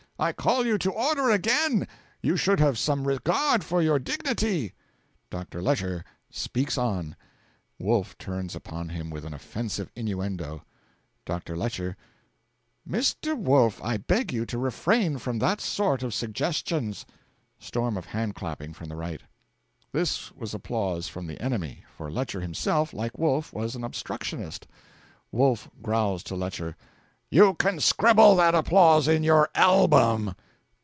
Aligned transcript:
I 0.19 0.33
call 0.33 0.67
you 0.67 0.77
to 0.77 0.91
order 0.91 1.31
again. 1.31 1.87
You 2.21 2.37
should 2.37 2.59
have 2.59 2.77
some 2.77 3.07
regard 3.07 3.63
for 3.63 3.81
your 3.81 3.97
dignity.' 3.97 4.73
Dr. 5.31 5.63
Lecher 5.63 6.05
speaks 6.29 6.77
on. 6.77 7.15
Wolf 7.79 8.15
turns 8.19 8.55
upon 8.55 8.89
him 8.89 9.09
with 9.09 9.25
an 9.25 9.33
offensive 9.33 9.89
innuendo. 9.95 10.63
Dr. 11.25 11.57
Lecher. 11.57 11.97
'Mr. 12.87 13.35
Wolf, 13.35 13.81
I 13.83 13.97
beg 13.97 14.31
you 14.31 14.45
to 14.45 14.59
refrain 14.59 15.17
from 15.17 15.39
that 15.39 15.59
sort 15.59 16.03
of 16.03 16.13
suggestions.' 16.13 17.03
(Storm 17.57 17.97
of 17.97 18.05
hand 18.05 18.35
clapping 18.35 18.73
from 18.73 18.89
the 18.89 18.95
Right.) 18.95 19.21
This 19.91 20.31
was 20.33 20.53
applause 20.53 21.07
from 21.07 21.25
the 21.25 21.41
enemy, 21.41 21.83
for 21.97 22.11
Lecher 22.11 22.41
himself, 22.41 22.93
like 22.93 23.17
Wolf, 23.17 23.51
was 23.53 23.73
an 23.75 23.83
Obstructionist. 23.83 24.67
Wolf 25.31 25.67
growls 25.81 26.21
to 26.25 26.35
Lecher, 26.35 26.77
'You 27.33 27.53
can 27.53 27.79
scribble 27.79 28.35
that 28.35 28.53
applause 28.53 29.07
in 29.07 29.23
your 29.23 29.47
album!' 29.55 30.35